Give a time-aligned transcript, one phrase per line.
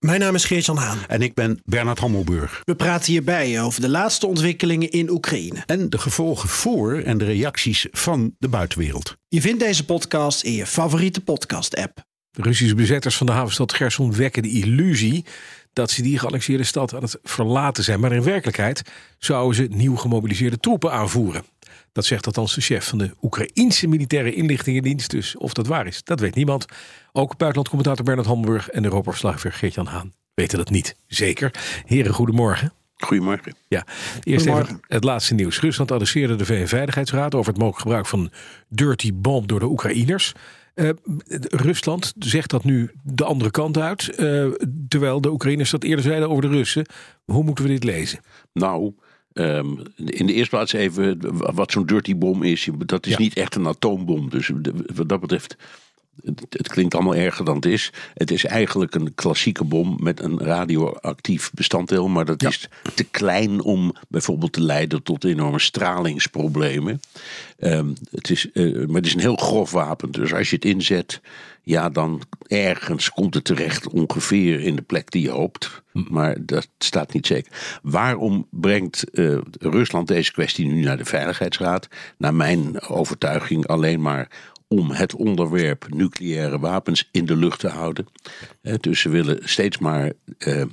[0.00, 0.98] Mijn naam is Geert-Jan Haan.
[1.08, 2.62] En ik ben Bernard Hammelburg.
[2.64, 5.62] We praten hierbij over de laatste ontwikkelingen in Oekraïne.
[5.66, 9.16] En de gevolgen voor en de reacties van de buitenwereld.
[9.28, 12.04] Je vindt deze podcast in je favoriete podcast-app.
[12.30, 15.24] De Russische bezetters van de havenstad Gerson wekken de illusie
[15.72, 18.00] dat ze die geannexeerde stad aan het verlaten zijn.
[18.00, 18.82] Maar in werkelijkheid
[19.18, 21.44] zouden ze nieuw gemobiliseerde troepen aanvoeren.
[21.92, 25.10] Dat zegt althans de chef van de Oekraïense militaire inlichtingendienst.
[25.10, 26.64] Dus of dat waar is, dat weet niemand.
[27.12, 30.96] Ook buitenlandcommentator Bernard Hamburg en Europa-verslaggever Geert-Jan Haan weten dat niet.
[31.06, 31.50] Zeker.
[31.84, 32.72] Heren, goedemorgen.
[32.96, 33.54] Goedemorgen.
[33.68, 33.86] Ja,
[34.22, 35.60] eerst even het laatste nieuws.
[35.60, 38.30] Rusland adresseerde de VN-veiligheidsraad over het mogelijk gebruik van
[38.68, 40.32] dirty bomb door de Oekraïners.
[40.74, 40.90] Uh,
[41.48, 44.46] Rusland zegt dat nu de andere kant uit, uh,
[44.88, 46.86] terwijl de Oekraïners dat eerder zeiden over de Russen.
[47.24, 48.20] Hoe moeten we dit lezen?
[48.52, 48.94] Nou,
[49.32, 51.18] Um, in de eerste plaats even
[51.54, 52.68] wat zo'n dirty bom is.
[52.86, 54.30] Dat is niet echt een atoombom.
[54.30, 54.50] Dus
[54.94, 55.56] wat dat betreft,
[56.24, 57.92] het, het, klinkt allemaal erger dan het is.
[58.14, 62.08] Het is eigenlijk een klassieke bom met een radioactief bestanddeel.
[62.08, 67.00] Maar dat is te klein om bijvoorbeeld te leiden tot enorme stralingsproblemen.
[67.58, 70.10] Um, het is, uh, maar het is een heel grof wapen.
[70.10, 71.20] Dus als je het inzet,
[71.62, 75.82] ja, dan ergens komt het terecht ongeveer in de plek die je hoopt.
[75.92, 77.78] Maar dat staat niet zeker.
[77.82, 81.88] Waarom brengt uh, Rusland deze kwestie nu naar de Veiligheidsraad?
[82.18, 84.28] Naar mijn overtuiging alleen maar
[84.68, 88.06] om het onderwerp nucleaire wapens in de lucht te houden.
[88.80, 90.64] dus ze willen steeds maar, uh,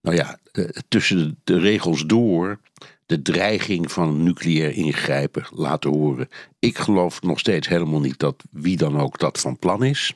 [0.00, 2.58] nou ja, uh, tussen de regels door
[3.08, 6.28] de dreiging van nucleair ingrijpen laten horen.
[6.58, 10.14] Ik geloof nog steeds helemaal niet dat wie dan ook dat van plan is.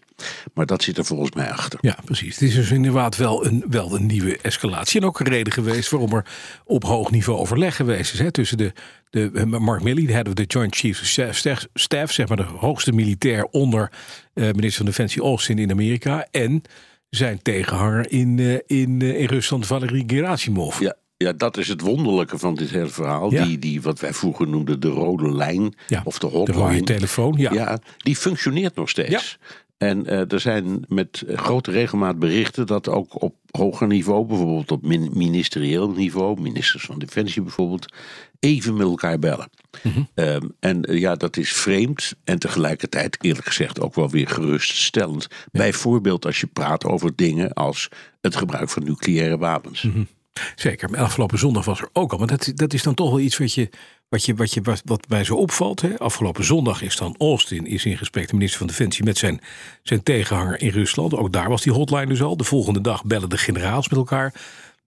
[0.54, 1.78] Maar dat zit er volgens mij achter.
[1.82, 2.34] Ja, precies.
[2.34, 5.00] Het is dus inderdaad wel een, wel een nieuwe escalatie.
[5.00, 6.26] En ook een reden geweest waarom er
[6.64, 8.18] op hoog niveau overleg geweest is.
[8.18, 8.72] Hè, tussen de,
[9.10, 12.92] de Mark Milley, de head of the Joint Chiefs Staff, staff, zeg maar de hoogste
[12.92, 13.92] militair onder
[14.34, 16.26] uh, minister van Defensie Austin in Amerika.
[16.30, 16.62] En
[17.10, 20.80] zijn tegenhanger in, uh, in, uh, in Rusland, Valery Gerasimov.
[20.80, 23.28] Ja, ja, dat is het wonderlijke van dit hele verhaal.
[23.28, 25.74] Die, die wat wij vroeger noemden de rode lijn
[26.04, 26.58] of de hotline.
[26.58, 27.52] De rode telefoon, ja.
[27.52, 29.38] ja die functioneert nog steeds.
[29.82, 34.82] En uh, er zijn met grote regelmaat berichten dat ook op hoger niveau, bijvoorbeeld op
[35.12, 37.92] ministerieel niveau, ministers van Defensie bijvoorbeeld,
[38.40, 39.50] even met elkaar bellen.
[39.82, 44.28] Mm um, en uh, ja, dat is vreemd en tegelijkertijd eerlijk gezegd ook wel weer
[44.28, 45.26] geruststellend.
[45.30, 45.36] Ja.
[45.52, 47.88] Bijvoorbeeld als je praat over dingen als
[48.20, 49.82] het gebruik van nucleaire wapens.
[49.82, 50.06] Mm -hmm.
[50.54, 52.18] Zeker, maar afgelopen zondag was er ook al.
[52.18, 53.68] Maar dat, dat is dan toch wel iets wat, je,
[54.08, 55.80] wat, je, wat, je, wat, wat mij zo opvalt.
[55.80, 55.98] Hè?
[55.98, 59.40] Afgelopen zondag is dan Austin is in gesprek, de minister van Defensie, met zijn,
[59.82, 61.14] zijn tegenhanger in Rusland.
[61.14, 62.36] Ook daar was die hotline dus al.
[62.36, 64.34] De volgende dag bellen de generaals met elkaar.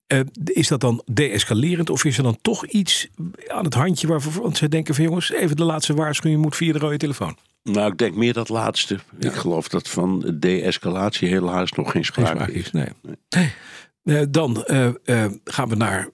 [0.07, 3.07] Uh, is dat dan deescalerend of is er dan toch iets
[3.47, 6.79] aan het handje waarvan ze denken van jongens, even de laatste waarschuwing moet via de
[6.79, 7.37] rode telefoon?
[7.63, 8.99] Nou, ik denk meer dat laatste.
[9.19, 9.29] Ja.
[9.29, 12.71] Ik geloof dat van de-escalatie helaas nog geen sprake, geen sprake is.
[12.71, 12.87] Nee.
[13.29, 13.51] nee.
[14.05, 16.09] Uh, dan uh, uh, gaan we naar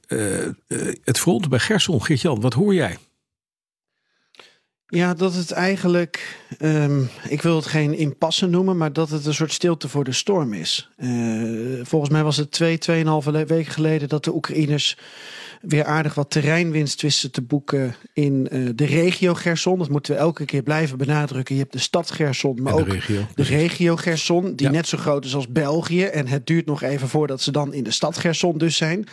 [1.04, 2.04] het front bij Gerson.
[2.04, 2.98] Geert-Jan, wat hoor jij?
[4.92, 9.34] Ja, dat het eigenlijk, um, ik wil het geen impasse noemen, maar dat het een
[9.34, 10.90] soort stilte voor de storm is.
[11.84, 14.98] volgens mij was het twee, tweeënhalve weken geleden dat de Oekraïners
[15.62, 19.78] weer aardig wat terreinwinst wisten te boeken in uh, de regio Gerson.
[19.78, 21.56] Dat moeten we elke keer blijven benadrukken.
[21.56, 24.72] Je hebt de stad Gerson, maar de ook regio, de regio Gerson, die ja.
[24.72, 26.04] net zo groot is als België.
[26.04, 29.08] En het duurt nog even voordat ze dan in de stad Gerson dus zijn.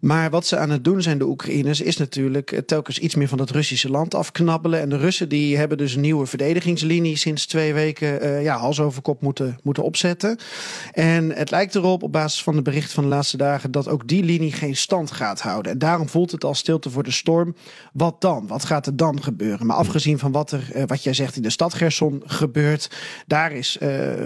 [0.00, 3.38] Maar wat ze aan het doen zijn, de Oekraïners, is natuurlijk telkens iets meer van
[3.38, 4.80] dat Russische land afknabbelen.
[4.80, 8.80] En de Russen die hebben dus een nieuwe verdedigingslinie sinds twee weken uh, ja, hals
[8.80, 10.38] over kop moeten, moeten opzetten.
[10.92, 14.08] En het lijkt erop, op basis van de berichten van de laatste dagen, dat ook
[14.08, 15.72] die linie geen stand gaat houden.
[15.72, 17.54] En daarom voelt het als stilte voor de storm.
[17.92, 18.46] Wat dan?
[18.46, 19.66] Wat gaat er dan gebeuren?
[19.66, 22.90] Maar afgezien van wat er, uh, wat jij zegt, in de stad Gerson gebeurt,
[23.26, 23.78] daar is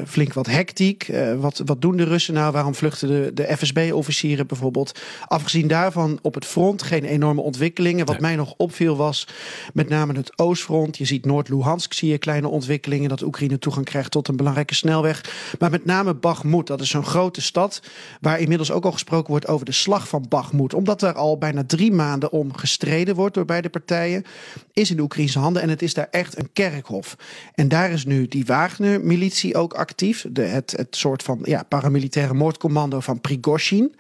[0.07, 1.13] flink wat hectiek.
[1.39, 2.53] wat, wat doen de Russen nou?
[2.53, 5.01] Waarom vluchten de, de FSB-officieren bijvoorbeeld?
[5.27, 8.07] Afgezien daarvan op het front geen enorme ontwikkelingen.
[8.07, 8.23] Wat nee.
[8.23, 9.29] mij nog opviel was
[9.73, 10.97] met name het Oostfront.
[10.97, 13.09] Je ziet Noord-Luhansk, zie je kleine ontwikkelingen.
[13.09, 15.25] Dat Oekraïne toegang krijgt tot een belangrijke snelweg.
[15.59, 17.83] Maar met name Bakhmut, dat is zo'n grote stad.
[18.21, 20.75] Waar inmiddels ook al gesproken wordt over de slag van Bakhmut.
[20.75, 24.25] Omdat er al bijna drie maanden om gestreden wordt door beide partijen.
[24.73, 27.17] Is in de Oekraïnse handen en het is daar echt een kerkhof.
[27.55, 30.27] En daar is nu die Wagner-militie ook actief.
[30.31, 33.95] De, het, het soort van ja, paramilitaire moordcommando van Prigozhin.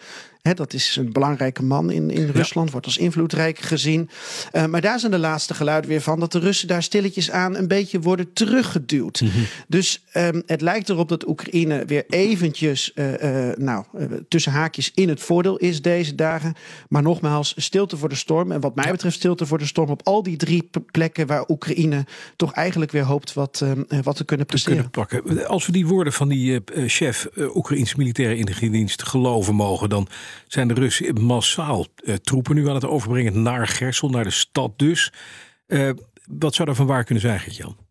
[0.52, 4.10] Dat is een belangrijke man in, in Rusland, wordt als invloedrijk gezien.
[4.52, 7.56] Uh, maar daar zijn de laatste geluiden weer van dat de Russen daar stilletjes aan
[7.56, 9.20] een beetje worden teruggeduwd.
[9.20, 9.46] Mm -hmm.
[9.68, 13.84] Dus um, het lijkt erop dat Oekraïne weer eventjes, uh, uh, nou,
[14.28, 16.54] tussen haakjes in het voordeel is deze dagen.
[16.88, 18.52] Maar nogmaals, stilte voor de storm.
[18.52, 22.06] En wat mij betreft stilte voor de storm op al die drie plekken waar Oekraïne
[22.36, 24.90] toch eigenlijk weer hoopt wat, uh, wat te kunnen presteren.
[24.90, 25.48] Te kunnen pakken.
[25.48, 30.08] Als we die woorden van die chef Oekraïnse militaire inlichtingendienst geloven mogen, dan
[30.46, 31.86] zijn de Russen massaal
[32.22, 35.12] troepen nu aan het overbrengen naar Gersel, naar de stad dus.
[36.26, 37.83] wat zou er van waar kunnen zijn, Gert-Jan?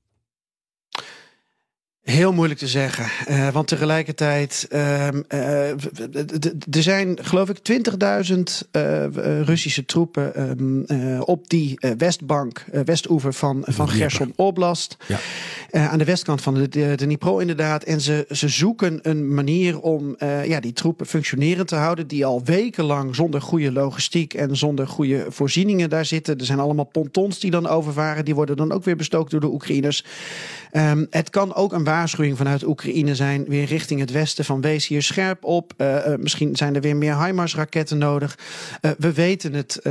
[2.03, 3.05] Heel moeilijk te zeggen.
[3.29, 5.69] Uh, want tegelijkertijd, uh, uh,
[6.69, 7.83] er zijn geloof ik
[8.71, 8.79] 20.000
[9.43, 10.85] Russische troepen um,
[11.21, 14.97] op die westbank, westoever van, van Gerson Oblast.
[15.07, 15.89] Ja.
[15.89, 17.83] aan de westkant van de, de, de Dnipro inderdaad.
[17.83, 20.15] En ze, ze zoeken een manier om
[20.45, 22.07] ja, die troepen functionerend te houden.
[22.07, 26.37] Die al wekenlang zonder goede logistiek en zonder goede voorzieningen daar zitten.
[26.37, 28.25] Er zijn allemaal pontons die dan overvaren.
[28.25, 30.05] Die worden dan ook weer bestookt door de Oekraïners.
[30.75, 34.87] Um, het kan ook een waarschuwing vanuit Oekraïne zijn, weer richting het westen, van wees
[34.87, 35.73] hier scherp op.
[35.77, 38.37] Uh, uh, misschien zijn er weer meer HIMARS-raketten nodig.
[38.81, 39.81] Uh, we weten het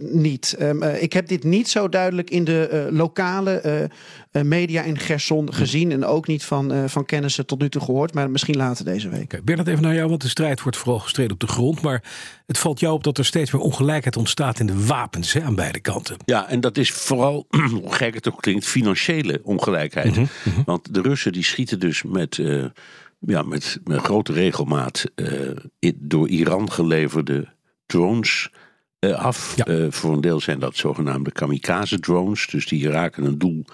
[0.00, 0.56] niet.
[0.60, 3.90] Um, ik heb dit niet zo duidelijk in de lokale
[4.32, 8.30] media in Gerson gezien en ook niet van, van kennissen tot nu toe gehoord, maar
[8.30, 9.22] misschien later deze week.
[9.22, 12.02] Okay, Bernard, even naar jou, want de strijd wordt vooral gestreden op de grond, maar
[12.46, 15.54] het valt jou op dat er steeds meer ongelijkheid ontstaat in de wapens hè, aan
[15.54, 16.16] beide kanten.
[16.24, 20.06] Ja, en dat is vooral, hoe gek het ook klinkt, financiële ongelijkheid.
[20.06, 20.28] Mm -hmm.
[20.44, 20.62] Mm-hmm.
[20.64, 22.64] Want de Russen die schieten dus met, uh,
[23.18, 25.56] ja, met, met grote regelmaat uh,
[25.96, 27.48] door Iran geleverde
[27.86, 28.50] drones
[29.00, 29.56] uh, af.
[29.64, 29.90] Ja.
[29.90, 32.46] voor een deel zijn dat zogenaamde kamikaze drones.
[32.46, 33.64] Dus die raken een doel,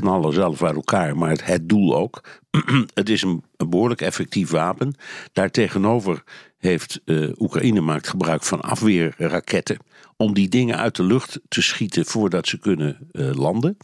[0.00, 2.22] knallen zelf uit elkaar, maar het, het doel ook.
[2.94, 4.94] het is een, behoorlijk effectief wapen.
[5.32, 6.22] Daartegenover
[6.58, 7.00] heeft
[7.38, 9.78] Oekraïne maakt gebruik van afweerraketten
[10.18, 13.76] om die dingen uit de lucht te schieten voordat ze kunnen uh, landen.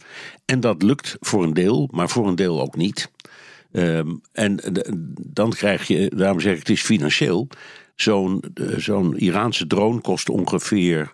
[0.45, 3.11] En dat lukt voor een deel, maar voor een deel ook niet.
[3.71, 4.59] Um, en
[5.17, 7.47] dan krijg je, daarom zeg ik het is financieel.
[7.95, 11.13] Zo'n uh, zo'n Iraanse drone kost ongeveer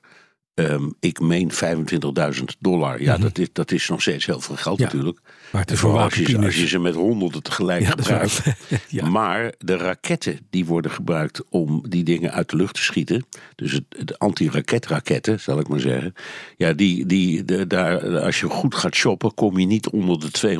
[0.69, 3.01] Um, ik meen 25.000 dollar.
[3.01, 3.23] Ja, mm -hmm.
[3.23, 5.19] dat, is, dat is nog steeds heel veel geld ja, natuurlijk.
[5.51, 8.41] Maar het is voor als, je, als je ze met honderden tegelijk ja, gebruikt.
[8.87, 9.09] ja.
[9.09, 13.25] Maar de raketten die worden gebruikt om die dingen uit de lucht te schieten.
[13.55, 16.13] Dus het, het anti-raketraketten, zal ik maar zeggen.
[16.57, 20.57] Ja, die, die, de, daar, als je goed gaat shoppen, kom je niet onder de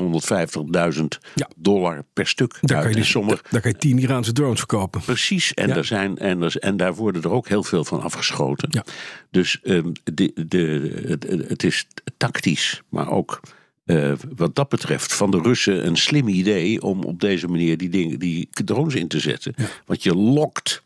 [1.02, 2.58] 250.000 dollar per stuk.
[2.62, 5.02] Daar kan, je, sommige, daar kan je 10 Iraanse drones verkopen.
[5.02, 5.54] Precies.
[5.54, 8.84] En, er zijn, en, er, en daar worden er ook heel veel van afgeschoten.
[9.32, 13.40] Dus um, de, de, de, het is tactisch, maar ook
[13.86, 17.90] uh, wat dat betreft van de Russen een slim idee om op deze manier die,
[17.90, 19.54] dingen, die drones in te zetten.
[19.56, 19.66] Ja.
[19.86, 20.82] Want je lokt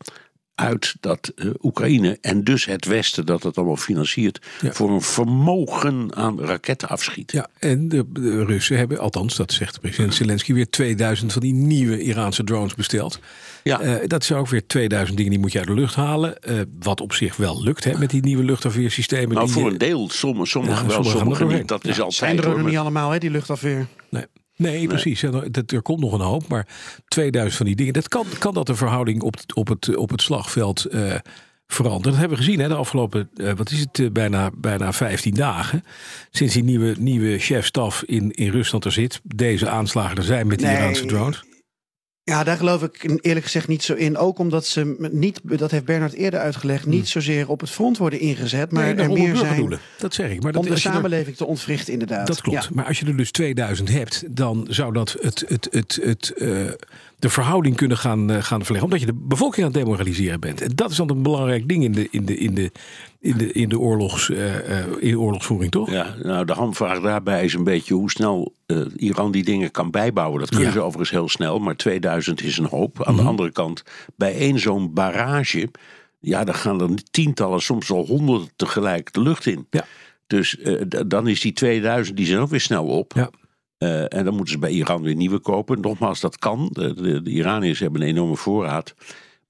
[0.56, 4.72] uit dat uh, Oekraïne en dus het Westen dat het allemaal financiert ja.
[4.72, 7.32] voor een vermogen aan raketten afschiet.
[7.32, 11.52] Ja, en de, de, Russen hebben, althans dat zegt president Zelensky, weer 2000 van die
[11.52, 13.20] nieuwe Iraanse drones besteld.
[13.62, 13.82] Ja.
[13.82, 16.36] Uh, dat zijn ook weer 2000 dingen die moet je uit de lucht halen.
[16.48, 19.34] Uh, wat op zich wel lukt hè, met die nieuwe luchtafweersystemen.
[19.34, 20.08] Nou, die, voor een deel.
[20.10, 21.68] Sommige, sommige ja, wel, sommige, sommige niet.
[21.68, 22.14] Dat is altijd.
[22.14, 23.86] Zijn er ook niet allemaal, hè, die luchtafweer?
[24.08, 24.24] Nee.
[24.56, 25.24] Nee, nee, precies.
[25.50, 26.68] Dat, er komt nog een hoop, maar
[27.08, 27.92] 2000 van die dingen.
[27.92, 31.14] Dat kan, kan dat de verhouding op het, op het, op het slagveld uh,
[31.66, 32.10] veranderen.
[32.10, 35.34] Dat hebben we gezien hè, de afgelopen, uh, wat is het, uh, bijna, bijna 15
[35.34, 35.84] dagen.
[36.30, 39.20] Sinds die nieuwe, nieuwe chefstaf in, in Rusland er zit.
[39.22, 40.76] Deze aanslagen er zijn met die nee.
[40.76, 41.44] Iraanse drones.
[42.30, 44.16] Ja, daar geloof ik eerlijk gezegd niet zo in.
[44.16, 48.20] Ook omdat ze niet, dat heeft Bernard eerder uitgelegd, niet zozeer op het front worden
[48.20, 49.80] ingezet, maar nee, er meer zijn doelen.
[49.98, 50.42] Dat zeg ik.
[50.42, 52.26] Maar dat, om de samenleving er, te ontwrichten, inderdaad.
[52.26, 52.62] Dat klopt.
[52.62, 52.70] Ja.
[52.72, 56.70] Maar als je er dus 2000 hebt, dan zou dat het, het, het, het, uh,
[57.18, 58.82] de verhouding kunnen gaan, uh, gaan verleggen.
[58.82, 60.60] Omdat je de bevolking aan het demoraliseren bent.
[60.60, 62.70] En dat is dan een belangrijk ding in de, in de, in de,
[63.20, 64.54] in de, in de, oorlogs, uh,
[64.98, 65.90] in de oorlogsvoering, toch?
[65.90, 69.90] Ja, nou de handvraag daarbij is een beetje hoe snel uh, Iran die dingen kan
[69.90, 70.40] bijbouwen.
[70.40, 70.72] Dat kunnen ja.
[70.72, 73.02] ze overigens heel snel, maar 2000 is een hoop.
[73.02, 73.24] Aan mm -hmm.
[73.24, 73.82] de andere kant,
[74.16, 75.70] bij één zo'n barrage,
[76.20, 79.66] ja, dan gaan er tientallen, soms al honderden tegelijk de lucht in.
[79.70, 79.84] Ja.
[80.26, 80.56] Dus
[81.06, 83.12] dan is die 2000, die zijn ook weer snel op.
[83.14, 83.30] Ja.
[83.78, 85.80] Uh, en dan moeten ze bij Iran weer nieuwe kopen.
[85.80, 86.68] Nogmaals, dat kan.
[86.72, 88.94] De, de, de Iraniërs hebben een enorme voorraad.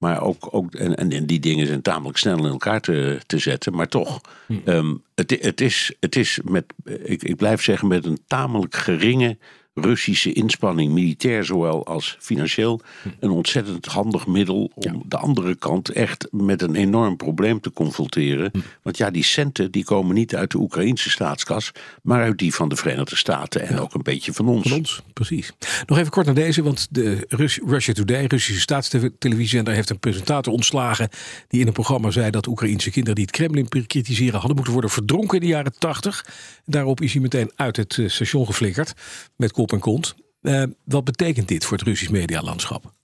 [0.07, 3.75] Maar ook, ook en, en, die dingen zijn tamelijk snel in elkaar te, te zetten.
[3.75, 4.55] Maar toch, hm.
[4.65, 9.37] um, het, het, is, het is met, ik, ik blijf zeggen, met een tamelijk geringe
[9.81, 12.81] Russische inspanning, militair zowel als financieel,
[13.21, 18.51] een ontzettend handig middel om de andere kant echt met een enorm probleem te confronteren.
[18.83, 22.69] Want ja, die centen die komen niet uit de Oekraïnse staatskas, maar uit die van
[22.69, 24.69] de Verenigde Staten en ook een beetje van ons.
[24.69, 25.53] Van ons, precies.
[25.87, 30.53] Nog even kort naar deze, want de Rus Russia Today, Russische staatstelevisie, heeft een presentator
[30.53, 31.09] ontslagen
[31.49, 34.91] die in een programma zei dat Oekraïnse kinderen die het Kremlin kritiseren hadden moeten worden
[34.91, 36.27] verdronken in de jaren 80.
[36.65, 38.95] Daarop is hij meteen uit het eh, station geflikkerd
[39.37, 40.15] met kop en kont.
[40.43, 42.95] Uh, wat betekent dit voor het Russisch medialandschap?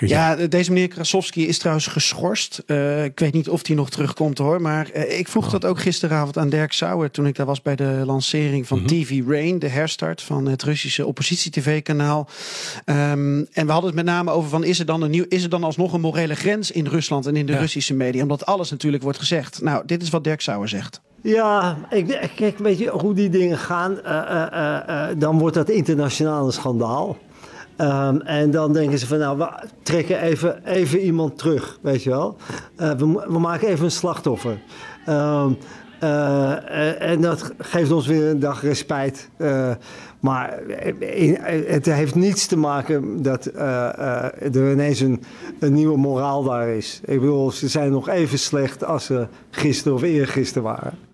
[0.00, 2.62] Ja, deze meneer Krasowski is trouwens geschorst.
[2.66, 4.60] Uh, ik weet niet of hij nog terugkomt hoor.
[4.60, 5.50] Maar uh, ik vroeg oh.
[5.50, 7.10] dat ook gisteravond aan Dirk Sauer.
[7.10, 9.02] toen ik daar was bij de lancering van mm -hmm.
[9.02, 12.28] TV Rain, de herstart van het Russische oppositie-TV-kanaal.
[12.84, 15.42] Um, en we hadden het met name over: van, is, er dan een nieuw, is
[15.42, 17.58] er dan alsnog een morele grens in Rusland en in de ja.
[17.58, 18.22] Russische media?
[18.22, 19.62] Omdat alles natuurlijk wordt gezegd.
[19.62, 21.00] Nou, dit is wat Dirk Sauer zegt.
[21.24, 26.52] Ja, ik, kijk, weet je hoe die dingen gaan, uh, dan wordt dat internationaal een
[26.52, 27.16] schandaal.
[27.78, 29.48] Um, en dan denken ze van, nou, we
[29.82, 32.36] trekken even, even iemand terug, weet je wel.
[32.76, 34.62] We, we, maken even een slachtoffer.
[35.08, 35.50] Uh,
[37.10, 39.28] en dat geeft ons weer een dag respijt.
[40.20, 40.60] Maar
[41.66, 45.22] het heeft niets te maken dat er ineens een,
[45.58, 47.00] een, nieuwe moraal daar is.
[47.04, 51.12] Ik bedoel, ze zijn nog even slecht als ze gisteren of eergisteren waren.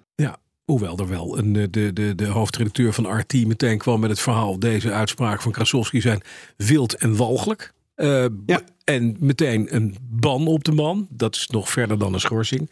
[0.71, 4.59] Hoewel er wel een, de, de, de hoofdredacteur van RT meteen kwam met het verhaal.
[4.59, 6.23] Deze uitspraken van Krasowski zijn
[6.57, 7.73] wild en walgelijk.
[7.97, 8.61] Uh, ja.
[8.85, 11.07] En meteen een ban op de man.
[11.11, 12.71] Dat is nog verder dan een schorsing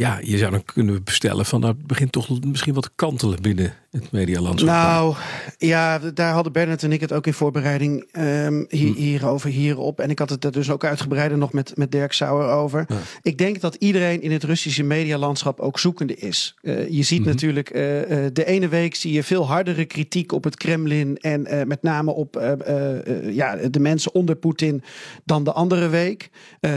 [0.00, 3.42] ja, je zou dan kunnen bestellen van nou, het begint toch misschien wat te kantelen
[3.42, 4.68] binnen het medialandschap.
[4.68, 5.14] Nou,
[5.58, 8.94] ja, daar hadden Bernard en ik het ook in voorbereiding um, hier, hm.
[8.94, 10.00] hierover, hierop.
[10.00, 12.84] En ik had het er dus ook uitgebreider nog met, met Dirk Sauer over.
[12.88, 12.96] Ja.
[13.22, 16.54] Ik denk dat iedereen in het Russische medialandschap ook zoekende is.
[16.62, 17.32] Uh, je ziet mm -hmm.
[17.32, 17.76] natuurlijk, uh,
[18.32, 22.10] de ene week zie je veel hardere kritiek op het Kremlin en uh, met name
[22.10, 22.38] op
[23.22, 24.82] ja, de mensen onder Poetin
[25.24, 26.30] dan de andere week.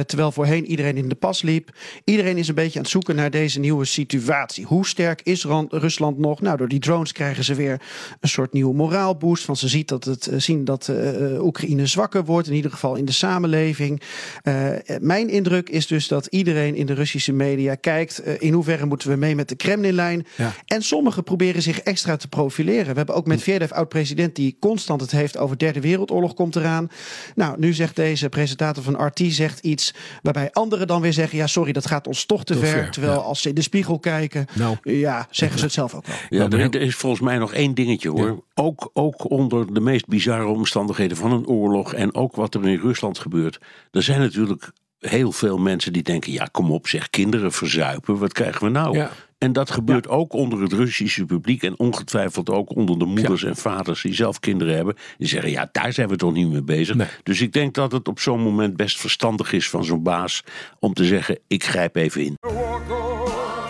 [0.05, 1.75] terwijl voorheen iedereen in de pas liep.
[2.03, 4.65] Iedereen is een beetje aan het zoeken naar deze nieuwe situatie.
[4.65, 6.41] Hoe sterk is Rusland nog?
[6.41, 6.79] Nou, door die
[7.11, 7.81] krijgen ze weer
[8.19, 9.45] een soort nieuwe moraalboost.
[9.45, 12.95] Van ze ziet dat het, uh, zien dat uh, Oekraïne zwakker wordt, in ieder geval
[12.95, 14.01] in de samenleving.
[14.43, 14.69] Uh,
[14.99, 19.15] mijn indruk is dus dat iedereen in de Russische media kijkt in hoeverre moeten we
[19.15, 20.25] mee met de Kremlinlijn.
[20.35, 20.53] Ja.
[20.65, 22.91] En sommigen proberen zich extra te profileren.
[22.91, 26.89] We hebben ook met Verdev, oud-president, die constant het heeft over derde wereldoorlog komt eraan.
[27.35, 31.47] Nou, nu zegt deze presentator van RT zegt iets waarbij anderen dan weer zeggen: ja,
[31.47, 32.67] sorry, dat gaat ons toch te ver.
[32.67, 32.91] ver.
[32.91, 36.15] Terwijl als ze in de spiegel kijken, nou, ja, zeggen ze het zelf ook wel.
[36.29, 38.27] Ja, er, is volgens mij nog één dingetje hoor.
[38.27, 38.63] Ja.
[38.63, 42.79] Ook, ook onder de meest bizarre omstandigheden van een oorlog en ook wat er in
[42.79, 43.59] Rusland gebeurt.
[43.91, 48.33] Er zijn natuurlijk heel veel mensen die denken: ja, kom op, zeg, kinderen verzuipen, wat
[48.33, 48.97] krijgen we nou?
[48.97, 49.11] Ja.
[49.37, 50.11] En dat gebeurt ja.
[50.11, 53.47] ook onder het Russische publiek en ongetwijfeld ook onder de moeders ja.
[53.47, 54.95] en vaders die zelf kinderen hebben.
[55.17, 56.95] Die zeggen: ja, daar zijn we toch niet mee bezig.
[56.95, 57.07] Nee.
[57.23, 60.43] Dus ik denk dat het op zo'n moment best verstandig is van zo'n baas
[60.79, 62.37] om te zeggen: ik grijp even in.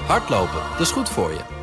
[0.08, 1.63] Hardlopen, dat is goed voor je.